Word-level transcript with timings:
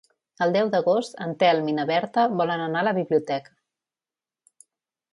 El 0.45 0.53
deu 0.53 0.71
d'agost 0.75 1.19
en 1.25 1.35
Telm 1.43 1.69
i 1.73 1.77
na 1.81 1.87
Berta 1.91 2.25
volen 2.41 2.65
anar 2.67 2.83
a 2.83 2.89
la 2.91 2.97
biblioteca. 3.01 3.57